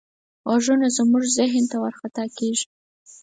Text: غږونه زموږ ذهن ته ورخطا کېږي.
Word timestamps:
غږونه 0.49 0.87
زموږ 0.97 1.23
ذهن 1.37 1.63
ته 1.71 1.77
ورخطا 1.83 2.25
کېږي. 2.37 2.65